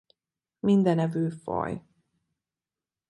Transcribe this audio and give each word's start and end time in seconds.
Mindenevő 0.59 1.29
faj. 1.29 1.85